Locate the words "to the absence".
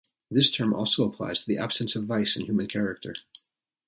1.41-1.95